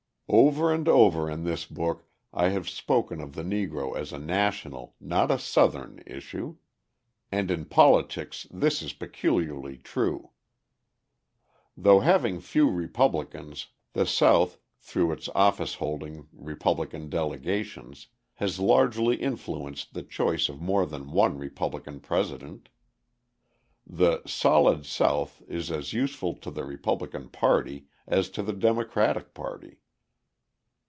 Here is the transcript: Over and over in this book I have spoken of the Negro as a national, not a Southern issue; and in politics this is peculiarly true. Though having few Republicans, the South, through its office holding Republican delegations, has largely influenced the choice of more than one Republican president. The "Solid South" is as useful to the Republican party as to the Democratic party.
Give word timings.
Over 0.33 0.71
and 0.73 0.87
over 0.87 1.29
in 1.29 1.43
this 1.43 1.65
book 1.65 2.05
I 2.33 2.47
have 2.51 2.69
spoken 2.69 3.19
of 3.19 3.35
the 3.35 3.43
Negro 3.43 3.97
as 3.97 4.13
a 4.13 4.17
national, 4.17 4.95
not 4.97 5.29
a 5.29 5.37
Southern 5.37 6.01
issue; 6.07 6.55
and 7.33 7.51
in 7.51 7.65
politics 7.65 8.47
this 8.49 8.81
is 8.81 8.93
peculiarly 8.93 9.75
true. 9.77 10.29
Though 11.75 11.99
having 11.99 12.39
few 12.39 12.69
Republicans, 12.71 13.67
the 13.91 14.05
South, 14.05 14.57
through 14.79 15.11
its 15.11 15.27
office 15.35 15.73
holding 15.75 16.29
Republican 16.31 17.09
delegations, 17.09 18.07
has 18.35 18.57
largely 18.57 19.17
influenced 19.17 19.93
the 19.93 20.01
choice 20.01 20.47
of 20.47 20.61
more 20.61 20.85
than 20.85 21.11
one 21.11 21.37
Republican 21.37 21.99
president. 21.99 22.69
The 23.85 24.21
"Solid 24.25 24.85
South" 24.85 25.41
is 25.49 25.69
as 25.69 25.91
useful 25.91 26.35
to 26.35 26.49
the 26.49 26.63
Republican 26.63 27.27
party 27.27 27.87
as 28.07 28.29
to 28.29 28.41
the 28.41 28.53
Democratic 28.53 29.33
party. 29.33 29.79